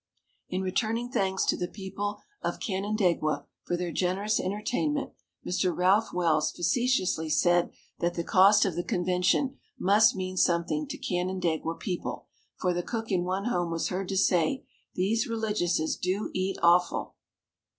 In 0.49 0.63
returning 0.63 1.11
thanks 1.11 1.45
to 1.45 1.55
the 1.55 1.67
people 1.67 2.21
of 2.41 2.59
Canandaigua 2.59 3.45
for 3.61 3.77
their 3.77 3.91
generous 3.91 4.39
entertainment, 4.39 5.11
Mr. 5.45 5.77
Ralph 5.77 6.11
Wells 6.11 6.51
facetiously 6.51 7.29
said 7.29 7.69
that 7.99 8.15
the 8.15 8.23
cost 8.23 8.65
of 8.65 8.75
the 8.75 8.83
convention 8.83 9.59
must 9.77 10.15
mean 10.15 10.37
something 10.37 10.87
to 10.87 10.97
Canandaigua 10.97 11.75
people, 11.75 12.25
for 12.57 12.73
the 12.73 12.81
cook 12.81 13.11
in 13.11 13.25
one 13.25 13.45
home 13.45 13.69
was 13.69 13.89
heard 13.89 14.09
to 14.09 14.17
say, 14.17 14.65
"These 14.95 15.29
religiouses 15.29 15.97
do 16.01 16.31
eat 16.33 16.57
awful!" 16.63 17.13